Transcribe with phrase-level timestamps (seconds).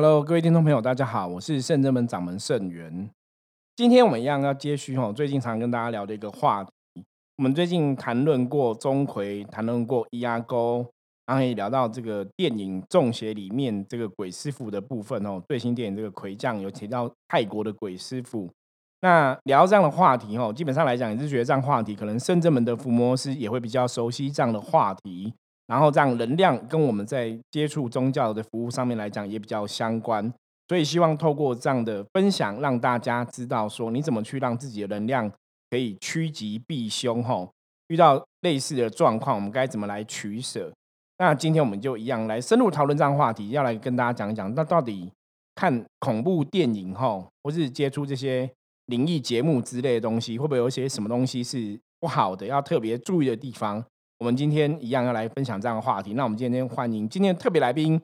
[0.00, 3.10] Hello，各位听众朋友，大家好，我是圣真门掌门圣元。
[3.74, 6.70] 今天我们一样要接续哦，最近常跟大家聊的一个话题。
[7.36, 10.86] 我们最近谈论过钟馗，谈论过伊阿沟，
[11.26, 15.42] 然后也聊到这个电影《中邪》里面这个鬼师傅的部分哦。
[15.48, 18.48] 最新电影这个魁将有提到泰国的鬼师傅。
[19.00, 25.34] 那聊这样的话题哦，基本上来讲也是觉得这样话题，可能圣真门的伏魔师也会比较熟悉这样的话题。
[25.68, 30.32] 然后这样能量跟我们在接触宗教的服务上面来讲也比较相关，
[30.66, 35.30] 所以希望透过这样的分享，让大家知道说你怎么去让自己的能量
[35.70, 37.22] 可以趋吉避凶。
[37.22, 37.52] 吼，
[37.88, 40.72] 遇到类似的状况，我们该怎么来取舍？
[41.18, 45.12] 那今天我们就一样来深入讨论这样话题，要来跟大家讲一讲，那到底
[45.54, 48.50] 看恐怖电影吼，或是接触这些
[48.86, 53.84] 灵异节目之类的东西，会不会有一些什么东西是不好的，要特别注意的地方？
[54.18, 56.14] 我们今天一样要来分享这样的话题。
[56.14, 57.94] 那我们今天欢迎今天特别来宾，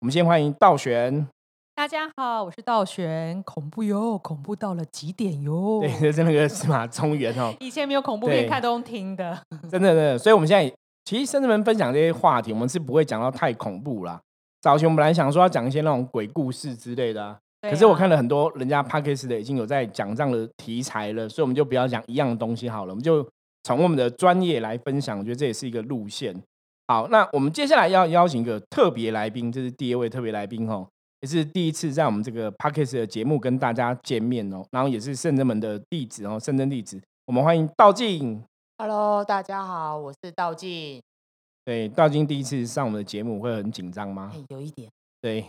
[0.00, 1.26] 我们先欢迎道玄。
[1.74, 3.42] 大家好，我是道玄。
[3.42, 5.80] 恐怖哟，恐怖到了极点哟。
[5.80, 7.54] 对，就是那个司马中原哦。
[7.58, 9.42] 以前没有恐怖片看，都用听的。
[9.70, 10.18] 真的，真的。
[10.18, 10.70] 所以我们现在
[11.06, 14.20] 其实甚至们分享这些话题，我们是不会讲到太恐怖啦。
[14.60, 23.26] 早前我们本来想说要讲一些那种鬼故事之类的，可是我看了很多人家 p a d k a s 的已经有在讲这样的题材了，所以我们就不要讲一样的东西好了，我们就。
[23.64, 26.34] 从我们的专业来分享，我觉得这也是一个路线。
[26.88, 30.86] 好，那我们接下来要邀请一个特别来宾，这是第二位特别来宾哦，
[31.20, 34.64] 也是第一次在我们这个 p a c k e s 的节目跟大家见面哦。
[34.72, 38.42] 然后也是圣真门的弟子哦，圣真弟子，我们欢迎道静。
[38.78, 41.00] Hello，大家好，我是道静。
[41.64, 44.32] 对，道静第一次上我们的节目会很紧张吗？
[44.48, 44.90] 有一点。
[45.20, 45.46] 对，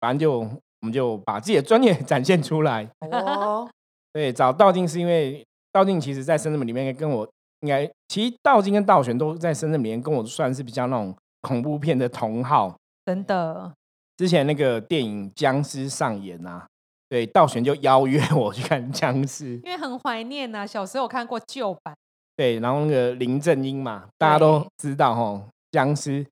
[0.00, 2.90] 反正就我们就把自己的专业 展现出来。
[3.12, 3.70] 哦。
[4.12, 7.26] 对，找道静是因为道静其实在圣真门里面跟我。
[7.62, 12.76] 应该，其实道金跟道玄都在深圳里面，跟我算是比较那种恐怖片的同好。
[13.06, 13.72] 真的，
[14.16, 16.66] 之前那个电影《僵尸》上演啊，
[17.08, 21.94] 对，道玄就邀约我去看僵尸，因为很怀念呐，小时候看过旧版。
[22.36, 26.26] 对，然后那个林正英嘛，大家都知道哈，僵尸。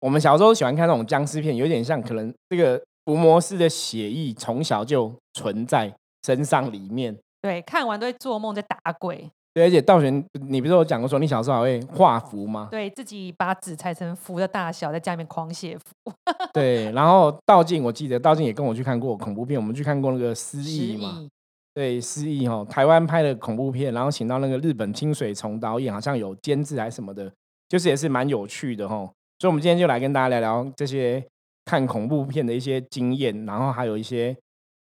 [0.00, 5.92] 我们小时候喜欢看那种僵尸片，有点像可能这个伏魔师的血意从小就存在
[6.24, 7.16] 身上里面。
[7.40, 9.30] 对，看完都会做梦在打鬼。
[9.56, 12.68] 对，而且道玄，你不是有讲过说你小时候还会画符吗？
[12.70, 16.12] 对自己把纸裁成符的大小，在家里面狂写符。
[16.52, 21.26] 对，然后道静，我记得道静也跟我去看过恐怖片，我们去看过那个《失忆》嘛。
[21.72, 27.32] 对，《失忆》哈，台湾拍的恐怖片，然后请到那个日本清水崇导演，好像有监制还是什么的，
[27.66, 29.10] 就是也是蛮有趣的哈。
[29.38, 31.26] 所以，我们今天就来跟大家聊聊这些
[31.64, 34.36] 看恐怖片的一些经验，然后还有一些，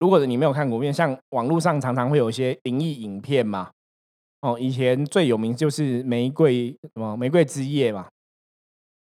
[0.00, 3.70] 如果你没有看恐怖片，像网络上常常会有一些灵异影片嘛。
[4.42, 8.08] 哦，以前最有名就是玫瑰什么玫瑰之夜嘛，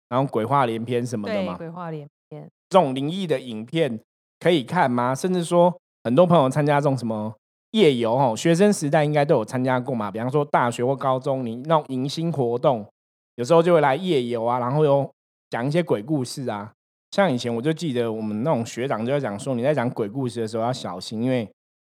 [0.08, 1.58] 然后鬼话连篇什么的嘛。
[1.58, 4.00] 鬼话连篇这种灵异的影片
[4.40, 5.14] 可以看吗？
[5.14, 7.34] 甚至说很多朋友参加这种什么
[7.72, 10.10] 夜游哦，学生时代应该都有参加过嘛。
[10.10, 12.86] 比方说大学或高中，你那种迎新活动，
[13.34, 15.10] 有时候就会来夜游啊，然后又
[15.50, 16.72] 讲一些鬼故事啊。
[17.10, 21.46] 像以前我就记得我们那种学长就在讲说，你在讲鬼故事的时候要小心，因为。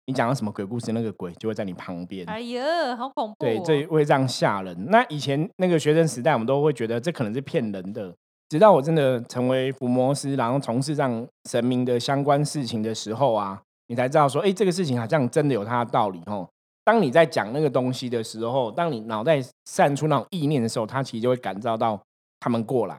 [0.10, 2.28] 你讲到什么鬼故事，那个鬼就会在你旁边。
[2.28, 3.36] 哎呀，好恐怖！
[3.38, 4.76] 对，这会这样吓人。
[4.90, 8.12] 那以前那个学生时代，我们都会觉得这可能是骗人的。
[8.50, 16.50] 直到我真的成为伏魔师，然后从事上神明的相关事情的时候啊，你才知道说，哎，这个事情好像真的有它的道理哦。
[16.84, 22.02] 当你在讲那个东西的时候，当你脑袋散出那种意念的时候，它其实就会感召到
[22.40, 22.98] 他们过来。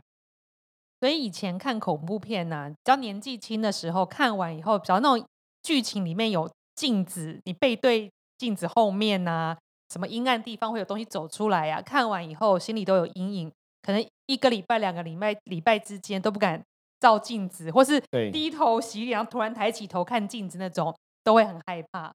[1.00, 5.26] 所以以前看恐怖片呢，比较年纪轻的时候看完以后，只要那种
[5.64, 6.48] 剧情里面有。
[6.74, 9.56] 镜子，你背对镜子后面呐，
[9.92, 11.80] 什么阴暗地方会有东西走出来呀？
[11.82, 16.62] 看完以后心里都有阴影，可能一个礼拜、两个礼拜、礼拜之间都不敢
[17.00, 18.00] 照镜子，或是
[18.32, 20.94] 低头洗脸，然后突然抬起头看镜子那种，
[21.24, 22.12] 都会很害怕。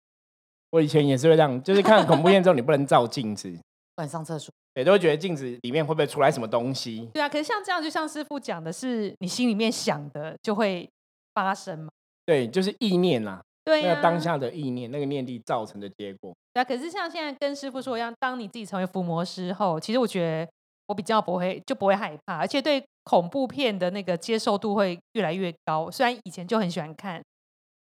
[0.71, 3.49] 我以前也是会这样，就是看恐怖片之后，你不能照镜子，
[3.95, 7.09] 不能上厕所，对，都会觉得镜子里面会不会出来什么东西？
[7.13, 10.89] 对啊，可是像这样，就像师傅讲的是，你心里面想的就会
[11.33, 11.89] 发生嘛？
[12.25, 13.41] 对，就是意念呐。
[13.65, 16.33] 对那个当下的意念，那个念力造成的结果。
[16.53, 20.51] 对啊，可是像现在跟师傅说一样，当你自己成为伏魔师后，其实我觉得
[20.87, 25.89] 我比较不会，就不会害怕，而且对恐怖片的那个接受度会越来越高。
[25.89, 27.21] 虽然以前就很喜欢看，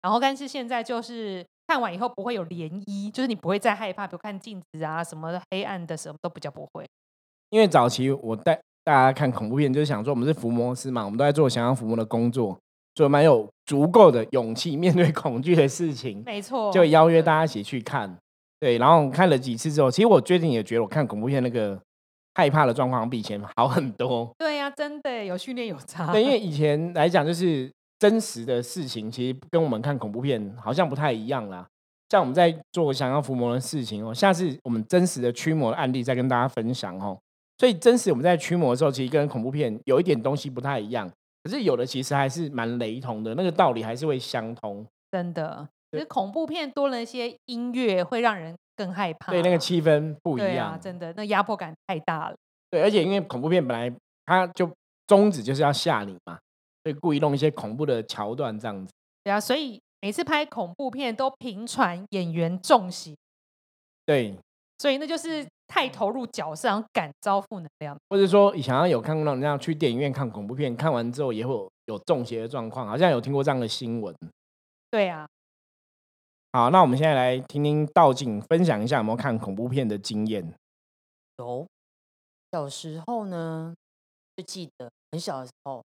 [0.01, 6.87] 然后但是现在就是看完以后不会有涟漪，就是你不会再害怕，比如看镜子啊什么黑暗的什么都比较不会。
[7.51, 12.59] 因为早期我带大家看恐怖片，就是想说我们是伏魔师嘛，我们都在做想要伏魔的工作。
[12.95, 18.17] 就蛮有足够的勇气面对恐惧的事情，没错，就邀约大家一起去看，
[18.61, 21.79] 对，然后看了几次之后，其实我最近也觉得我看恐怖片那个
[22.35, 24.33] 害怕的状况比以前好很多。
[24.39, 26.13] 对呀，真的有训练有差。
[26.13, 31.67] 对，因为以前来讲就是真实的事情，其实跟我们看恐怖片好像不太一样啦。
[32.11, 37.19] 像我们在做想要伏魔的事情哦，下次我们真实的驱魔的案例再跟大家分享哦。
[37.59, 41.11] 所以真实我们在驱魔的时候，其实跟恐怖片有一点东西不太一样，
[41.45, 44.85] 可是有的其实还是蛮雷同的，那个道理还是会相通。
[45.13, 49.31] 真的，对就是恐怖片多了一些音乐，会让人更害怕。
[49.31, 50.73] 对，那个气氛不一样。
[50.73, 52.37] 啊，真的，那压迫感太大了。
[52.71, 53.95] 对，而且因为恐怖片本来
[54.25, 54.69] 它就
[55.07, 56.39] 宗旨就是要吓你嘛，
[56.83, 58.91] 所以故意弄一些恐怖的桥段这样子。
[59.23, 63.15] 对啊，所以每次拍恐怖片都频传演员中邪，
[64.07, 64.35] 对，
[64.79, 67.97] 所以那就是太投入角色，然后感召负能量。
[68.09, 74.15] 或者说想要有看过那种那样去电影院看恐怖片，看完之后也会有有中邪的状况，好像有听过这样的新闻。
[74.91, 75.27] 对啊，
[76.53, 80.55] 好，那我们现在来听听道静分享一下有没有看恐怖片的经验。
[81.39, 81.67] 有
[82.53, 83.75] 小时候呢，
[84.37, 85.83] 就记得很小的时候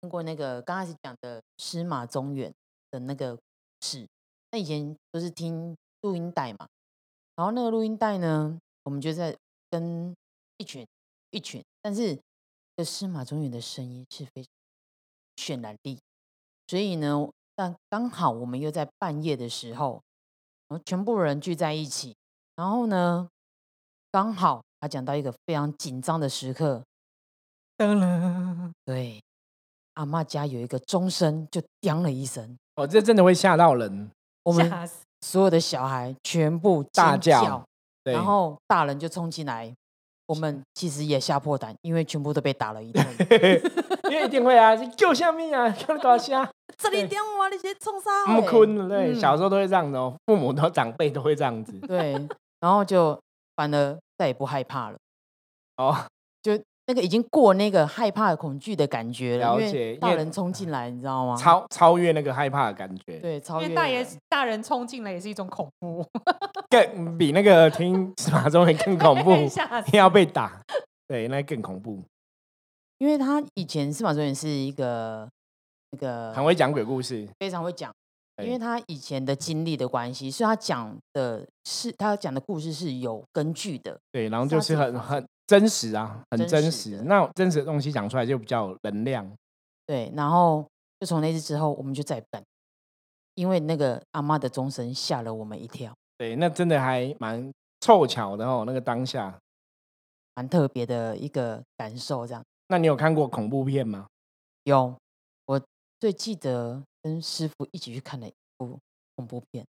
[0.00, 2.52] 听过那个刚开始讲的司马中原
[2.90, 3.38] 的那个
[3.80, 4.06] 事。
[4.50, 6.66] 那以前都是听录音带嘛，
[7.36, 9.36] 然后那个录音带呢，我们就在
[9.68, 10.16] 跟
[10.56, 10.82] 一群
[11.30, 12.18] 一群，但是
[12.74, 14.46] 这司马中原的声音是非常
[15.36, 15.98] 渲染力，
[16.68, 20.00] 所以呢，但刚好我们又在半夜的时候，
[20.68, 22.16] 然后全部人聚在一起，
[22.56, 23.28] 然后呢，
[24.10, 26.82] 刚好他讲到一个非常紧张的时刻，
[27.76, 29.22] 当然，对，
[29.94, 34.10] 阿嬷家有一个钟声就叮了一声，哦，这真的会吓到人。
[34.44, 34.52] 我。
[34.54, 35.04] 们吓死！
[35.20, 37.67] 所有的小孩全部大尖叫对，
[38.12, 39.74] 然后大人就冲进来，
[40.26, 43.04] 我们其实也吓破胆，因为全部都被打了一顿。
[44.10, 49.14] 因为一定会啊，救下命啊，救搞虾， 这里电话你先冲杀木坤了，对，嗯。
[49.20, 51.72] 小时候都会这样的哦，父母都长辈都会这样子。
[51.80, 52.12] 对，
[52.60, 53.18] 然后就
[53.54, 54.98] 反而再也不害怕了，
[55.76, 55.94] 哦，
[56.42, 56.58] 就
[56.88, 61.36] 那个已经过那个害怕、恐惧的感觉了，了因为为大人冲进来，你知道吗？
[61.36, 66.02] 超超越那个害怕的感觉，对，超越因为大爷大人冲进来也是一种恐怖，
[66.70, 69.32] 更比那个听司马中原更恐怖！
[69.92, 70.62] 要被打，
[71.06, 72.02] 对，那更恐怖。
[72.96, 75.28] 因为他以前司马中原是一个
[75.90, 77.92] 那个很会讲鬼故事，非常会讲，
[78.38, 83.98] 因对为他以前的经历的关系，所以他讲的是他讲的故事是有根据的。
[84.10, 87.02] 对，然后就是很很真实啊，很真实真实。
[87.04, 89.28] 那真实的东西讲出来就比较有能量。
[89.86, 90.64] 对，然后
[91.00, 92.44] 就从那次之后，我们就再也不敢，
[93.34, 97.50] 因为那个阿妈的钟声吓了我们一跳，对，那真的还蛮
[97.80, 99.36] 凑巧的哦，那个当下。
[100.34, 102.26] 蛮特别的一个感受。
[102.26, 104.06] 这样那你有看过恐怖片吗？
[104.64, 104.94] 有，
[105.46, 105.60] 我
[105.98, 108.78] 最记得跟师傅一起去看了一部
[109.16, 109.66] 恐怖片，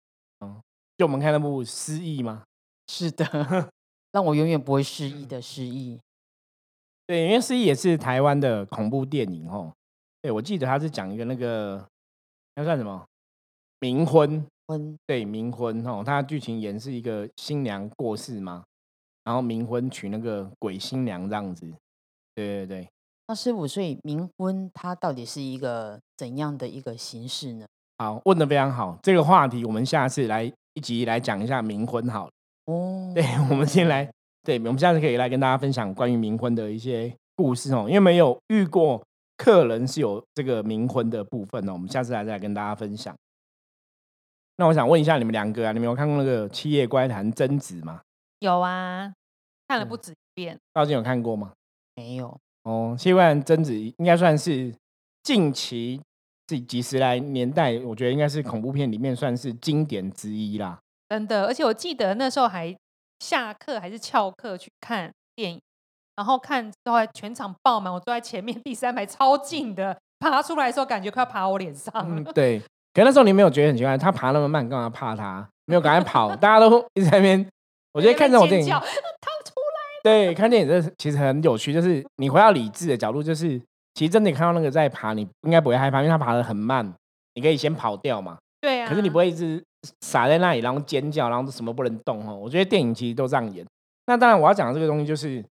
[0.41, 0.61] 嗯
[0.99, 2.45] 就我们看那部《失忆》吗？
[2.87, 3.25] 是的，
[4.13, 5.99] 让我永远不会失忆的失忆。
[7.07, 9.73] 对，因为《失忆》也是台湾的恐怖电影哦。
[10.21, 11.85] 对，我记得他是讲一个那个
[12.55, 13.05] 那算什么
[13.81, 18.63] 冥婚，婚对，冥婚哦，它的剧情演是一个新娘过世嘛，
[19.25, 21.67] 然后冥婚娶那个鬼新娘这样子。
[22.35, 22.89] 对对对，
[23.27, 27.67] 那师傅，所以冥婚它到底是一个怎样的一个形式呢？
[27.99, 28.99] 好，问的非常好。
[29.03, 30.45] 这个话题我们下次来
[30.75, 32.33] 一集来讲一下冥婚好了。
[32.67, 34.09] 哦，对，我们先来，
[34.43, 39.03] 对，我们下次可以来跟大家分享关于冥婚的一些故事哦，因为没有遇过
[39.37, 43.15] 客人是有这个冥婚的部分哦，我们下次来再来跟大家分享。
[44.57, 48.01] 那我想问一下你们两个啊，你们有看过那个《七夜怪谈贞子》吗？
[48.39, 49.13] 有啊，
[49.67, 50.57] 看了嗯不止一遍。
[50.73, 51.53] 道静有看过吗？
[51.97, 54.73] 没有，哦，《七夜怪谈贞子》应该算是
[55.23, 56.01] 近期
[56.47, 60.79] 这几十来年代，我觉得应该是恐怖片里面算是经典之一啦。
[61.13, 62.75] 真的，而且我记得那时候还
[63.19, 65.61] 下课还是翘课去看电影，
[66.17, 72.63] 然后看之后全场爆满，我坐在前面 第三排超近的，爬出来的时候感觉快要爬我脸上嗯，对。
[72.95, 75.47] 可那时候你没有觉得很奇怪，他爬那么慢，干嘛怕他？
[75.67, 77.47] 没有赶快跑，大家都一直在那边。
[77.93, 78.83] 我觉得看这种电影， 出来，
[80.03, 83.61] 对，看电影这其实很有趣，就是你回到理智的角度，就是
[83.93, 86.95] 其实真的你看到那个在爬，你应该不会害怕，因为他爬的很慢，
[87.35, 88.39] 你可以先跑掉嘛。
[88.63, 89.63] 对啊，可是你不会一直
[90.01, 92.35] 傻在那里，然后尖叫，然后什么不能动哦。
[92.35, 93.67] 我觉得电影其实都这样演。
[94.07, 95.45] 那当然，我要讲的这个东西，就是因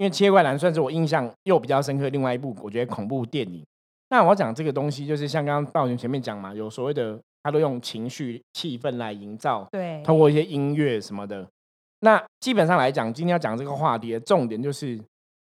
[0.00, 3.62] 为《切怪男》算是我印象又比较深刻的另外一部，我觉得恐怖电影。
[4.08, 11.46] 那我要讲这个东西，就是像刚刚道群前面讲嘛，有所谓的，他都用情绪气氛来营造，对，通过一些音乐什么的。
[12.00, 14.98] 那基本上来讲，今天要讲这个话题的重点就是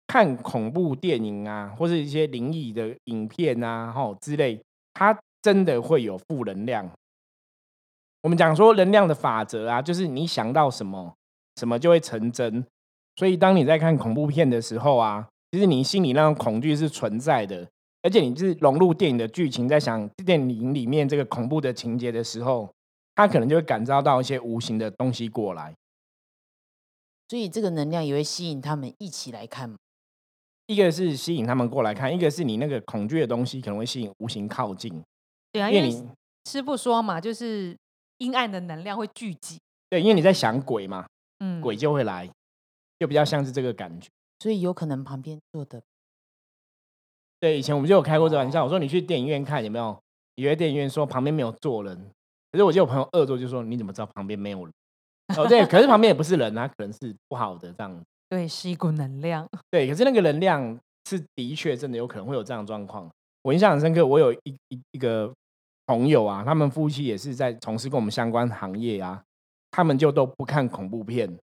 [0.07, 4.61] 看恐怖电影啊，或是一些灵异的影片啊，吼之类，
[4.95, 6.89] 它真的会有负能量。
[8.23, 11.15] 我们讲说能量的法则啊，就是你想到什么，
[11.57, 12.65] 什么就会成真。
[13.17, 17.69] 所以当你在看恐怖片的时候啊，其实你心里那种恐惧是存在的，
[18.03, 22.73] 而且你是融入电影的剧情，在想电影里面这个恐怖的情节的时候，
[23.15, 25.75] 他可能就会感召到一些无形的东西过来。
[27.29, 29.75] 所以这个能量也会吸引他们一起来看。
[30.67, 35.03] 一个是吸引他们过来看，一个是你那个恐惧的东西可能会吸引无形靠近。
[35.51, 36.09] 对啊，因为你因为
[36.49, 37.77] 师傅说嘛，就是
[38.19, 39.59] 阴暗的能量会聚集。
[39.91, 41.07] 对，因为你在想鬼嘛，
[41.39, 42.29] 嗯，鬼就会来，
[42.99, 44.09] 就比较像是这个感觉。
[44.41, 45.83] 所以有可能旁边坐的
[47.41, 49.99] 对，以前我们就有开过这玩笑，我说你去电影院看有没有？
[50.37, 51.97] 有些电影院说旁边没有坐人，
[52.53, 54.73] 可是我就有朋友恶作就说你怎么知道旁边没有人？
[55.37, 58.03] 哦，对，可是旁边也不是人啊，可能是不好的这样。
[58.29, 59.49] 对，是一股能量。
[59.71, 63.11] 对，可是那个能量是的确真的有可能会有这样的状况。
[63.43, 65.33] 我印象很深刻，我有一一一个
[65.89, 69.21] 朋友啊，他们夫妻也是在从事跟我们相关行业啊，
[69.71, 71.37] 他们就都不看恐怖片。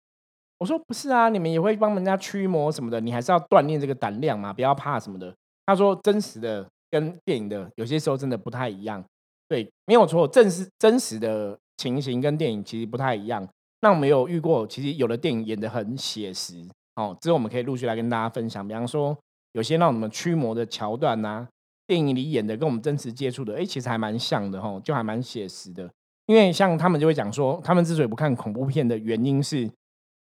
[0.60, 5.34] 我说不是啊，你们也会帮人家驱魔什么的，你还是要锻炼这个胆量嘛，不要怕什么的。
[5.66, 9.04] 他说真实的跟电影的有些时候真的不太一样。
[9.48, 13.46] 对，没有错，真实真实的情形跟电影其实不太一样。
[13.82, 16.64] 那我们有遇过，其实有的电影演的很写实
[16.96, 18.66] 哦，之后我们可以陆续来跟大家分享。
[18.66, 19.18] 比方说，
[19.52, 21.48] 有些让我们驱魔的桥段呐、
[21.88, 25.90] 电影里演的跟我们真实接触的，哎，其实还蛮像的哈，就还蛮写实的。
[26.26, 29.70] 因为像他们就会讲说，他们之所以不看恐怖片的原因是，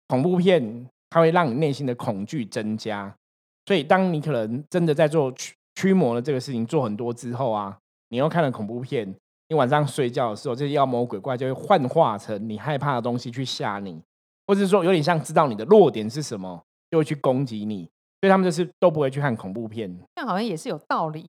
[0.08, 3.16] 恐怖片它会让你内心的恐惧增加，
[3.64, 7.78] 所以当你可能真的在做驱驱魔的这个事情做很多之后啊，
[8.10, 9.14] 你又看了恐怖片，
[9.48, 14.02] 你晚上睡觉的时候，这些妖魔鬼怪就会幻化成你害怕的东西去吓你，
[14.46, 17.84] 或者说有点像知道你的弱点是什么，就会去攻击你，
[18.20, 19.90] 所以他们就是都不会去看恐怖片。
[20.16, 21.24] 这样好像也是有道理。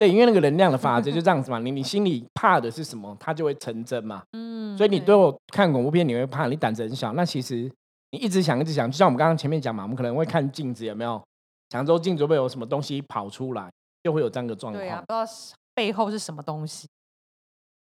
[0.00, 4.22] 对，因为那个能量的法则 就这样子嘛，你你心里怕的是什么，它就会成真嘛。
[4.32, 7.12] 嗯，所以你对对我看恐怖片，你会怕，你胆子很小。
[7.12, 7.70] 那其实
[8.12, 11.22] 你一直想，一直想，就像我们刚刚前面讲嘛，我们可能会看镜子，有没有？
[11.68, 13.70] 想说镜子会有什么东西跑出来，
[14.02, 15.12] 就会有这样的状对啊，况不。
[15.12, 16.88] 知道是背后是什么东西。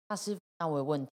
[0.08, 1.08] 那师傅，那我有问题。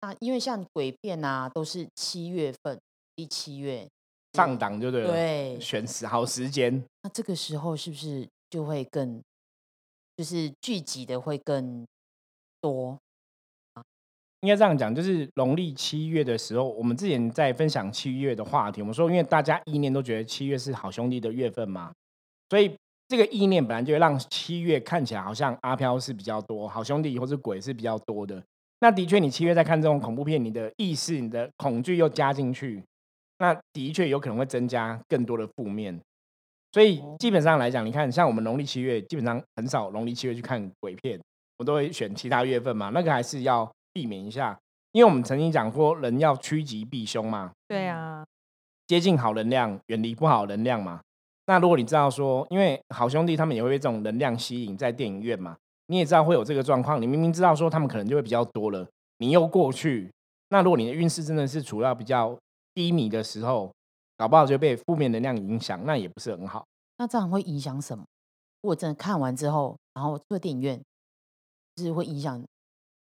[0.00, 2.76] 那因为像鬼片啊，都是七月份，
[3.14, 3.88] 第七月
[4.32, 6.82] 上档就对了，对选时好时间。
[7.04, 9.22] 那这个时候是不是就会更，
[10.16, 11.86] 就是聚集的会更
[12.60, 12.98] 多？
[14.40, 21.92] 应该这样讲，就是农历七月的时候，我们之前在分享七月的话题，我们说，因为大家意念都觉得七月是好兄弟的月份嘛，
[22.50, 22.76] 所以
[23.06, 28.42] 这个意念本来就会让七月看起来好像阿飘是比较多，好兄弟或是鬼是比较多的。
[28.80, 32.82] 那的确，你七月在看这种恐怖片，你的意识、你的恐惧又加进去，
[33.38, 36.00] 那的确有可能会增加更多的负面。
[36.72, 37.16] 所以哦。
[37.18, 41.20] 基本上来讲，你看，像我们农历七月，基本上很少农历七月去看鬼片，
[41.58, 44.58] 我都会选其他月份嘛，那个还是要避免一下，
[44.92, 48.24] 因为我们曾经讲过，人要趋吉避凶嘛，对啊，
[48.86, 51.00] 接近好能量，远离不好能量嘛。
[51.46, 58.86] 那如果你知道说，因为好兄弟他们也会被这种能量吸引在电影院嘛，你也知道会有这个状况，你明明知道说他们可能就会比较多了，
[59.18, 60.10] 你又过去，
[60.48, 62.36] 那如果你的运势真的是处到比较
[62.74, 63.72] 低迷的时候，
[64.16, 66.64] 搞不好就被负面能量影响，那也不是很好。
[66.98, 68.04] 那这样会影响什么？
[68.62, 70.80] 如果真的看完之后，然后做电影院，
[71.74, 72.44] 就是会影响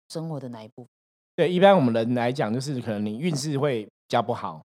[0.09, 0.89] 生活的哪一部分？
[1.35, 4.63] 对，一般我们人来讲，就是可能你运势会比较不好。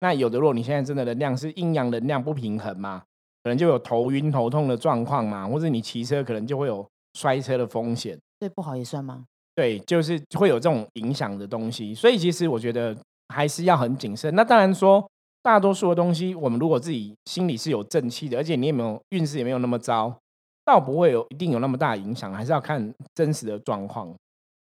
[0.00, 3.02] 那有的，如果你现在真的能量是阴阳能量不平衡嘛，
[3.42, 8.18] 可能就有头晕头痛的状况嘛，或者你骑车可能就会有摔车的风险。
[8.38, 9.24] 对不好也算吗？
[9.54, 11.94] 对，就是会有这种影响的东西。
[11.94, 12.94] 所以其实我觉得
[13.28, 14.34] 还是要很谨慎。
[14.34, 15.08] 那当然说，
[15.44, 20.18] 大多数的东西，我们如果自己心里是有正气的，而且你也没有运势也没有那么糟，
[20.64, 24.14] 倒不会有一定有那么大的影响，还是要看真实的状况。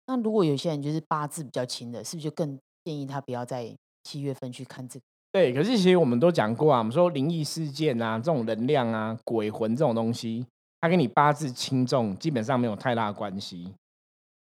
[0.06, 3.74] 那如果有些人就是八字比较轻的，是不是就更建议他不要在
[4.04, 5.04] 七月份去看这个？
[5.32, 10.46] 对，可是其实我们都讲过啊，我们说灵异事件啊，这种能量啊、鬼魂这种东西，
[10.80, 13.74] 它跟你八字轻重基本上没有太大关系。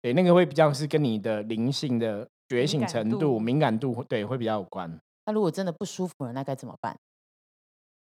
[0.02, 5.00] 对，那个会比较是跟你的灵性的觉醒程度、度敏感度，对，会比较有关。
[5.30, 6.98] 那如果真的不舒服了，那该怎么办？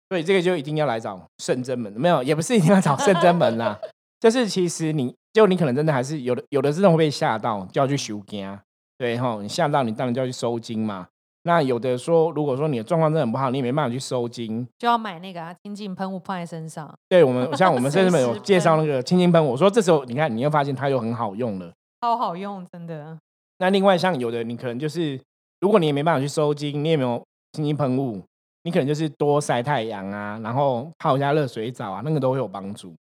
[0.09, 3.79] 所以这个就一定要来找圣真门，没有，也不是一定要找圣真门啦，
[4.19, 8.59] 就是其实你就你可能真的还是有的，有的真的会被吓到，就要去修经，
[8.97, 11.09] 对哈，你吓到你当然就要去收经嘛。
[11.43, 16.91] 那有的说，如果说你的状况真的很不好，你也没办法去收经，就要买那个啊清净喷雾放在身上。
[17.07, 21.71] 对我们像我们随圣真门有介绍那个清净喷雾，我说这时候你看你又发现它又很好用了。
[22.01, 23.19] 超好用，真的。
[23.59, 25.21] 那另外像有的你可能就是，
[25.61, 28.23] 如果你也没办法去收精，你也没有清新喷雾，
[28.63, 32.95] 你可能就是多晒太阳啊，然后泡一下热水澡啊，那个都会有帮助。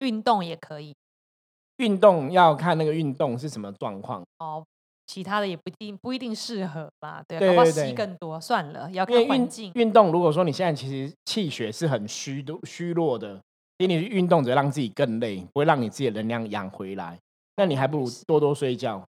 [0.00, 0.94] 运动也可以
[1.78, 4.64] 运动要看那个运动是什么状况，哦，
[5.06, 7.22] 其他的也不一定不一定适合吧？
[7.26, 9.72] 对啊，搞不好对对对吸更多，算了，要看环境。
[9.74, 13.40] 运动，如果说你现在其实气血是很虚的虚弱的，
[13.78, 17.18] 你去运动只会让自己更累，不会让你自己的能量养回来。
[17.56, 19.04] 那你还不如多多睡觉，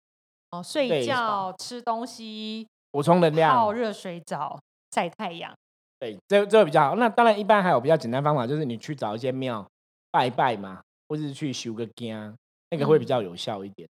[0.51, 3.81] 哦，睡对觉、吃东西、补充能量泡量。
[3.81, 4.59] 热水澡、
[4.91, 5.53] 晒太阳。
[5.99, 6.95] 对，这这个比较好。
[6.95, 9.67] 那当然，一般还有比较简单方法，就是你去找一些庙
[10.11, 12.35] 拜一拜嘛，或是去修个经，
[12.69, 13.87] 那个会比嗯较有效一点。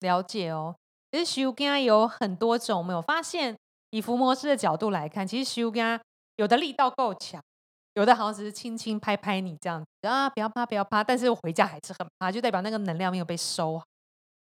[0.00, 0.74] 了解哦。
[1.10, 3.56] 其实修肝有很多种，我们有发现，
[3.90, 6.00] 以伏魔师的角度来看，其实修肝
[6.36, 7.42] 有的力道够强，
[7.94, 13.84] 有的好像只是轻轻拍拍你这样子啊，不要怕，不要怕，但是回家还是很怕，就代表那个能量没有被收好。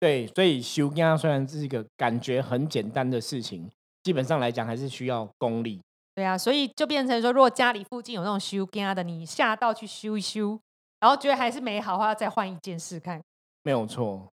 [0.01, 3.70] 对，所以修家虽然是一个感觉很简单的事情，
[4.01, 5.79] 基本上来讲还是需要功力。
[6.15, 10.60] 对啊，所以就变成说，如果家里附近有那种修家的，你下到去修一修，
[11.00, 13.22] 然后觉得还是没好的话，再换一件试看。
[13.62, 14.27] 没有错。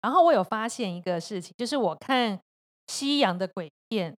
[0.00, 2.38] 然后我有发现一个事情，就是我看
[2.86, 4.14] 西洋的鬼片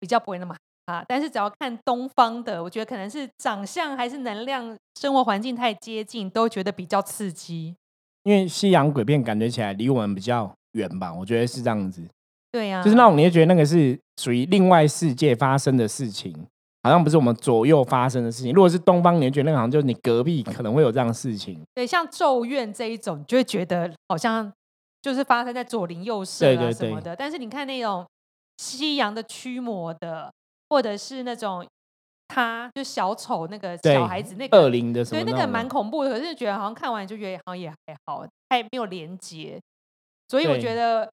[0.00, 7.76] 比较不会那么害怕，但是只要看东方的，我觉得可能是长相还是能量、生活环境太接近，都觉得比较刺激。
[8.24, 12.02] 因为西洋鬼片感觉起来离我们比较远吧，我觉得是这样子，
[12.50, 16.34] 对呀、就是那种你会觉得那个是属于另外世界发生的事情，
[16.82, 18.52] 好像不是我们左右发生的事情。
[18.52, 21.60] 如果是东方，你会觉得那个好像就是你隔壁可能会有这样的事情。
[21.74, 24.50] 对，像咒怨这一种，你就会觉得好像
[25.02, 27.14] 就是发生在左邻右舍啊对对对什么的。
[27.14, 28.06] 但是你看那种
[28.56, 30.32] 西洋的驱魔的，
[30.70, 31.66] 或者是那种
[32.28, 37.76] 他就小丑那个小孩子那个恶灵的什么对，那个蛮恐怖的，可是觉得好像看完就觉得好像也还
[38.06, 39.60] 好，太没有连接。
[40.28, 41.10] 所以我觉得，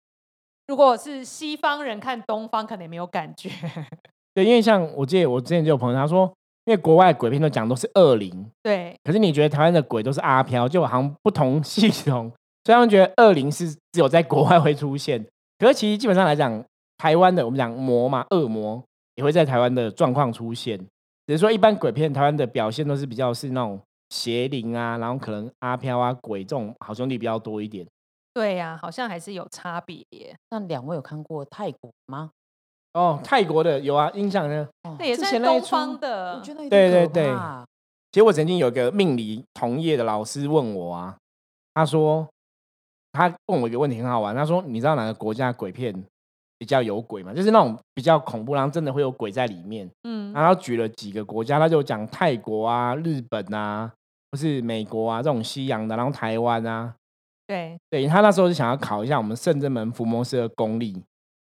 [0.67, 3.49] 如果是西方人看东方，可能也没有感觉。
[4.33, 6.25] 对，因为像我记得我之前就有朋友他说，
[6.65, 12.31] 因为国外鬼片都讲都是恶灵，对可是你觉得台湾的鬼都是阿飘，就好像不同系统，
[12.63, 15.25] 所以他们觉得恶灵是只有在国外会出现。
[15.59, 16.63] 可是其实基本上来讲，
[16.97, 18.81] 台湾的我们讲魔嘛，恶魔
[19.15, 20.79] 也会在台湾的状况出现，
[21.31, 27.87] 只是说一般鬼片台湾的表现都是比较是那种邪灵啊，然后可能阿飘啊、鬼这种好兄弟比较多一点。
[28.33, 30.35] 对呀、好像还是有差别耶。
[30.49, 32.31] 那两位有看过泰国吗？
[32.95, 34.67] 哦，泰国的有啊，印象呢。
[34.83, 37.33] 哦那也之算东前那一出方的，我觉得对对对
[38.11, 41.15] 其实我曾经有一个命理同业的老师问我啊，
[41.73, 42.27] 他说
[43.13, 45.95] 他问我一个问题很好玩，他说你知道哪个国家鬼片
[46.61, 47.33] 比较有鬼嘛？
[47.33, 49.89] 就是那种比较恐怖，然后真的会有鬼在里面。
[50.03, 53.91] 嗯，然后举了几个国家，他就讲泰国啊、日本啊，
[54.31, 56.93] 或是美国啊这种西洋的，然后台湾啊。
[57.47, 60.93] 对，对他那时候是想要考一下我们圣真门伏魔师的功力，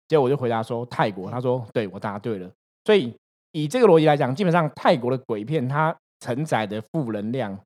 [0.09, 2.51] 结果我就回答说泰国，他说对我答对了。
[2.83, 3.15] 所以
[3.53, 7.57] 以这个逻辑来讲，基本上泰国的鬼片它承载的负能量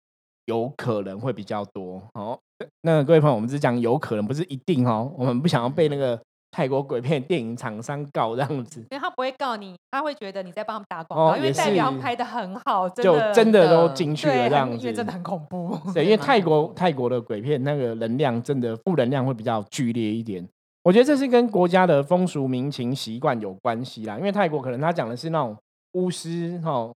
[0.45, 2.37] 有可能会比较多哦。
[2.83, 5.11] 那各位朋友，我们只是讲有可能，不是一定哦。
[5.17, 14.77] 我们不想要被那个泰国鬼片电影厂商告这样子，因为他不会告你，他会觉得你在帮他们打广告，因为代表拍的很好，真就真的都的进去了对，这样子。
[14.77, 15.77] 因为真的很恐怖。
[15.93, 20.47] 对，因为 泰国泰国的鬼片那个能量真的负能量会比较剧烈一点。
[20.81, 24.17] 我觉得这是跟国家的风俗民情习惯有关系啦。
[24.17, 25.55] 因为泰国可能他讲的是那种
[25.93, 26.89] 巫师哈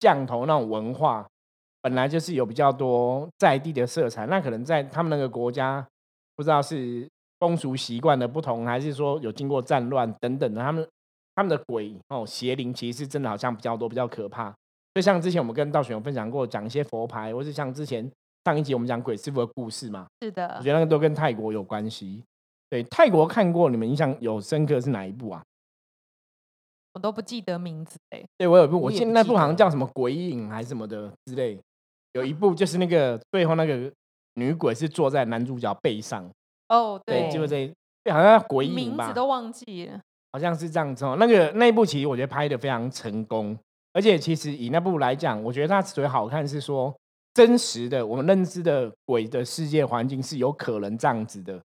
[0.00, 1.24] 降头那种文化，
[1.80, 4.26] 本来就是有比较多在地的色彩。
[4.26, 5.86] 那可能在他们那个国家，
[6.34, 7.06] 不知道是
[7.38, 10.88] 风俗习惯的不同，还是说有经过战乱等等的，他们
[11.34, 14.54] 他们的鬼哦邪灵其实是真的好像比较多，比较可怕。
[14.94, 18.10] 就像之前我们跟道玄有分享过，讲一些佛牌，或是像之前
[18.44, 22.22] 上一集我们讲鬼师傅的故事嘛，是的我觉，得那个都跟泰国有关系。
[22.70, 25.42] 对，泰国看过，你们印象有深刻是哪一部啊？
[26.94, 28.24] 我都不记得名字哎。
[28.38, 31.60] 对我有一部，我我也记得那部好像叫什么鬼影还是什么的之类。
[32.14, 33.92] 有一部就是那个最后那个
[34.34, 36.26] 女鬼是坐在男主角背上，
[36.68, 40.00] 哦，对，对，就是这，好像叫鬼影吧名字，都忘记了。
[40.32, 41.16] 好像是这样子哦。
[41.18, 43.58] 那个那一部其实我觉得拍的非常成功，
[43.92, 46.94] 而且其实以那部来讲，我觉得它之所以好看是说
[47.34, 51.58] 真实的我们认知的鬼的世界环境是有可能这样子的，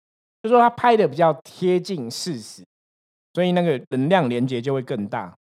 [0.43, 2.63] 就说它拍的比较贴近事实，
[3.33, 5.35] 所以那个能量连接就会更大。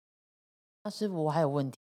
[0.83, 1.79] 那师傅，我还有问题，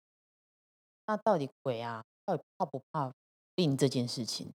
[1.06, 3.12] 那到底鬼啊，到底怕不怕
[3.54, 4.52] 病这件事情？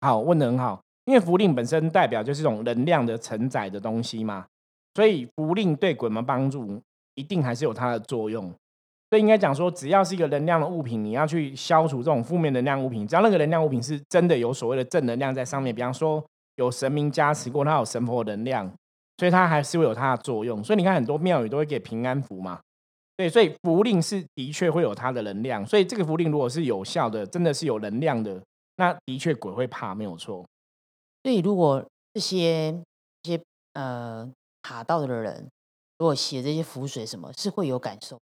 [0.00, 4.44] 好，问的很好，因为符令本身代表就是一种能量的承载的东西嘛，
[4.94, 6.78] 所以符令对鬼门帮助
[7.14, 8.52] 一定还是有它的作用。
[9.08, 16.22] 所以应该讲说，只要是一个能量的物品，你要去消除这种负面能量物品，只要那个能量物品是真的有所谓的正能量在上面，比方说
[16.56, 18.70] 有神明加持过，它有神佛能量，
[19.16, 20.62] 所以它还是会有它的作用。
[20.62, 22.60] 所以你看很多庙宇都会给平安符嘛，
[23.16, 28.38] 对，所以符令是的确会有它的能量，所以这个符令如果是有效的，真的是有能量的，
[28.76, 30.44] 那的确鬼会怕，没有错。
[31.28, 32.72] 所以如果这些
[33.22, 33.42] 这些
[33.74, 34.26] 呃
[34.62, 35.46] 卡到的人，
[35.98, 38.18] 如果写这些符水什么，是会有感受。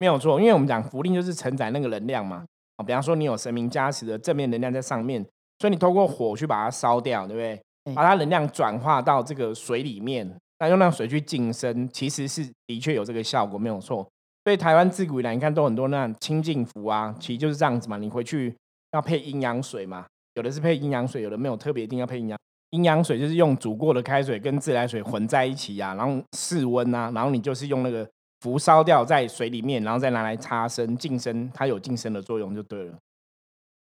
[0.00, 2.44] 没有错，因为我们讲符令就是承载那个能量嘛。
[2.78, 5.24] 哦，比方说你有神明加持的正面能量在上面，
[5.60, 7.62] 所以你透过火去把它烧掉，对不对？
[7.84, 14.04] 对把它能量转化到这个水里面，那用那水去净身，其实是的确有这个效果，没有错。
[14.42, 17.98] 所以台湾自古以来，你看都很多那种清净符啊，其实就是这样子嘛。
[17.98, 18.52] 你回去
[18.90, 22.36] 要配阴阳水嘛，有的是配阴阳水，有的没有特别一定要配阴阳。
[22.70, 28.06] 阴阳水就是用煮过的开水跟自来水混在一起啊，然后室温啊，然后你就是用那个
[28.40, 32.98] 符烧掉在水里面，然后再拿来擦身净身，它有净身的作用就对了。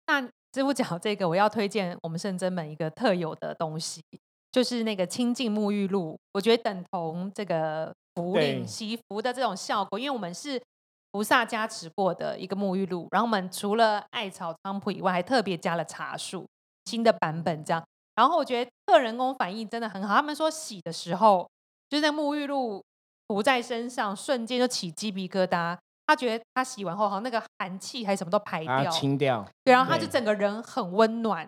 [0.07, 4.01] 那师傅讲这个，我要推荐我们圣真门一个特有的东西，
[4.51, 6.17] 就是那个清净沐浴露。
[6.33, 10.61] 我觉得等同这个福对领祈福的这种效果，因为我们是
[11.11, 16.45] 菩萨加持过的一个沐浴露，然后我们除了艾草菖蒲以外，还特别加了茶树
[16.85, 17.83] 新的版本这样。
[18.15, 21.49] 然后我觉得客人工反应真的很好，他们说洗的时候，
[21.89, 22.83] 就是那沐浴露
[23.27, 25.77] 涂在身上，瞬间就起鸡皮疙瘩。
[26.07, 31.47] 他觉得他洗完后，好像那个寒气还是什么都排掉，清掉，对，然后他就整个人很温暖，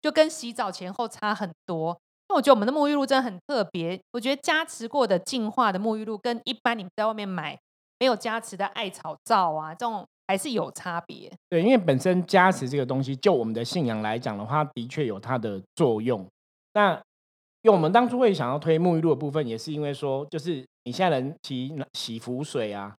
[0.00, 2.00] 就跟洗澡前后差很多。
[2.30, 7.58] 那我觉得我们的沐浴露真的很特别，我觉得加持过的净化的沐浴露跟一般你们在外面买
[7.98, 11.32] 没有加持的艾草皂啊，这种还是有差别。
[11.48, 16.24] 对，因为本身加持这个东西，就我们的信仰来讲的话，的确有它的作用。
[16.74, 16.92] 那
[17.62, 22.94] 因为我们当初会想要推沐浴露的部分，也是因为说，就是你现在人洗洗浮水啊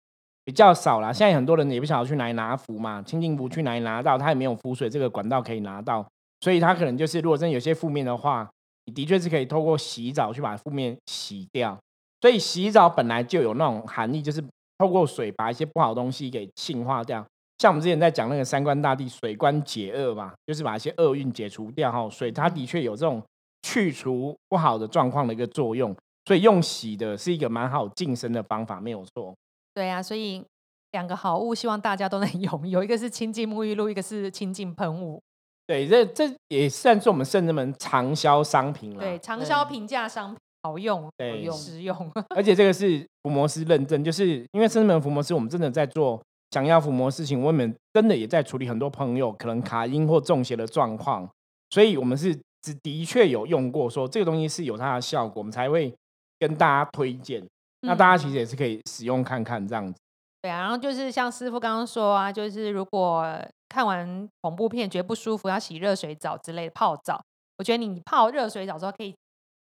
[0.44, 6.04] 比较少啦，现在很多人也不晓得去哪拿浮嘛，清净符去哪拿到，他也没有浮水这个管道可以拿到，
[6.40, 8.50] 所以他可能就是如果真的有些负面的话，
[8.86, 11.78] 你的确是可以透过洗澡去把负面洗掉。
[12.20, 14.42] 所以洗澡本来就有那种含义，就是
[14.78, 17.24] 透过水把一些不好的东西给净化掉。
[17.58, 22.08] 像我们之前在讲那个三观大帝水官解厄嘛，就是把一些厄运解除掉哈。
[22.08, 23.20] 水它的确有这种
[23.62, 25.94] 去除不好的状况的一个作用，
[26.26, 29.34] 所以用洗的是一个蛮好净身的方法，没有错。
[29.74, 30.44] 对啊，所以
[30.92, 35.20] 两个好物，希望大家都能 用有，一个是清净沐浴露，一个是清净喷雾。
[35.66, 39.00] 对，这这也算是我们圣人们畅销商品了。
[39.00, 40.38] 对，，长销平价商品，
[40.68, 41.96] 好用，好用实用。
[42.36, 51.28] 而且这个是伏魔师认证，就是因为圣人们伏魔师，我们真的在做想要伏魔事情，我们真的也在处理很多朋友可能卡音或中邪的状况，
[51.70, 55.94] 所以我们是只的确有用过，说这个东西是有它的效果，我们才会
[56.38, 57.42] 跟大家推荐。
[57.82, 59.98] 那大家其实也是可以使用看看这样子。
[60.42, 63.24] 对啊，然后就是像师傅刚刚说啊，就是如果
[63.68, 67.20] 看完恐怖片觉得不舒服，要洗热水澡之类的泡澡，
[67.58, 69.14] 我觉得你泡热水澡之后可以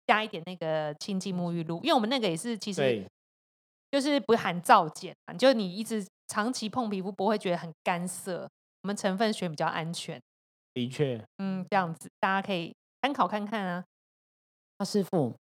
[0.05, 3.07] 加一点那个清净沐浴露，因为我们那个也是其实，
[3.91, 8.49] 就是不含皂碱啊，就是你一直长期碰皮肤不会觉得很干涩，
[8.81, 10.21] 我们成分选比较安全，
[10.73, 13.83] 的确，嗯，这样子大家可以参考看看啊。
[14.79, 15.35] 那师傅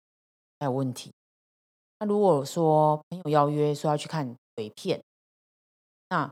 [0.59, 1.11] 还有问题。
[1.99, 5.01] 那如果说朋友邀约说要去看鬼片，
[6.09, 6.29] 那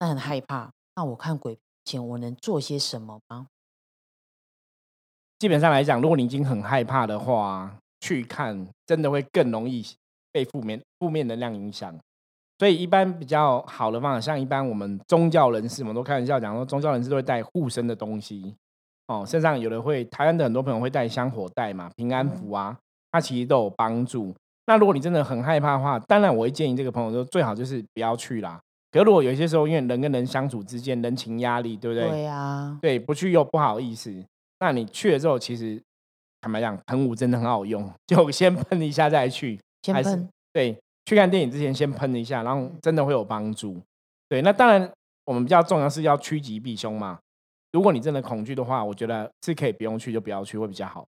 [0.00, 3.46] 那很害怕，那我看鬼片前我能做些什么吗？
[5.38, 7.70] 基本上来讲，如果你已经很害怕的话，
[8.00, 9.84] 去看真的会更容易
[10.32, 11.94] 被负面负面能量影响。
[12.58, 18.54] 所以一般比较好的方法，像一般我们宗教人士，我们都开玩笑讲说，宗教人士都会带护身的东西
[19.08, 22.76] 哦，身上有的会，台湾的很多朋友会带香火袋嘛，平安符啊，
[23.10, 24.32] 它其实都有帮助。
[24.66, 28.58] 那如果你真的很害怕的话，当然我会建议这个朋友说，最好就是不要去啦。
[28.92, 32.08] 可是如果有一些时候，因为人跟人相处之间人情压力，对不对？
[32.08, 34.24] 对啊，对，不去又不好意思。
[34.64, 35.78] 那你去了之后，其实
[36.40, 39.60] 坦白讲，喷雾真的很好用，就先喷一下再去。
[39.92, 43.78] 还是先喷，对，去看电影之前先喷一下，然后真的会有帮助。
[44.26, 44.90] 对，那当然
[45.26, 47.18] 我们比较重要是要趋吉避凶嘛。
[47.72, 51.06] 如果你真的恐惧的话，我觉得是可以不用去就不要去会比较好。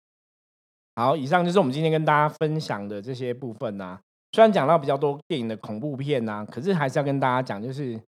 [0.97, 3.99] 好，以上就是我们今天跟大家分享的这些部分呐、
[4.33, 7.99] 虽然讲到比较多电影的恐怖片呐、可是还是要跟大家讲，就是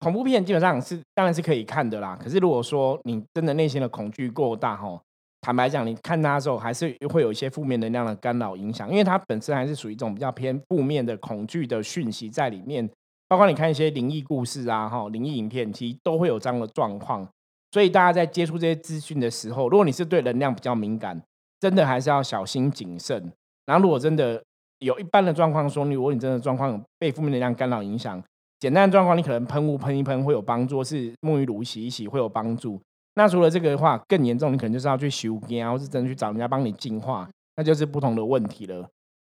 [0.00, 2.18] 恐怖片基本上是当然是可以看的啦。
[2.22, 5.00] 可是如果说你真的内心的恐惧过大吼，
[5.40, 12.88] 坦白讲，你看它的时候还是会有一些负面能量的干扰影响，因为它本身还是属于一种比较偏负面的恐惧的讯息在里面。
[13.28, 17.26] 包括你看一些灵异故事啊，哈，灵异影片，其实都会有这样的状况。
[17.72, 21.20] 所以大家在接触这些资讯的时候，如果你是对能量比较敏感，
[21.58, 23.32] 真的还是要小心谨慎。
[23.66, 24.40] 然后如果真的
[24.78, 28.22] 有一般的状况说，如果你真的状况有被负面能量干扰影响，
[28.58, 32.80] 简单的状况你可能喷雾喷一喷会有帮助，是沐浴乳洗一洗会有帮助。
[33.14, 38.86] 那除了这个的话，更严重你可能就是要去修根啊，或是真的去找人家帮你净化，那就是不同的问题了。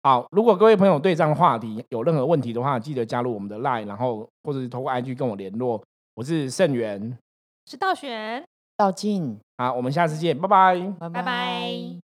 [0.04, 5.82] 好，如果各位朋友对这样的话题有任何问题的话，记得加入我们的 LINE，然后或者是通过 IG 跟我联络。
[6.16, 7.18] 我是盛元，
[7.66, 8.44] 是道玄。
[8.76, 10.94] 道静，好，我们下次见，拜拜。
[11.00, 12.03] 拜拜拜